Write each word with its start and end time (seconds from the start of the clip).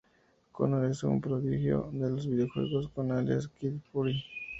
Connor 0.51 0.85
es 0.89 1.03
un 1.03 1.21
prodigio 1.21 1.91
de 1.93 2.09
los 2.09 2.25
videojuegos 2.27 2.89
con 2.89 3.11
el 3.11 3.17
alias 3.19 3.47
Kid 3.49 3.75
Fury. 3.91 4.19